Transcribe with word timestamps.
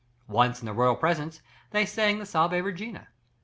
Once 0.27 0.61
in 0.61 0.65
the 0.65 0.73
royal 0.73 0.95
presence, 0.95 1.43
they 1.69 1.85
sang 1.85 2.17
the 2.17 2.25
"Salve 2.25 2.53
Regina." 2.65 3.09